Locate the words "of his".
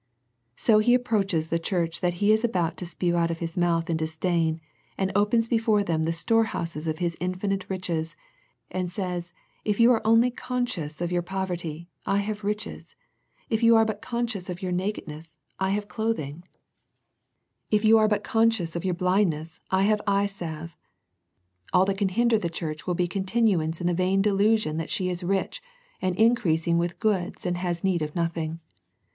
3.29-3.55, 6.87-7.15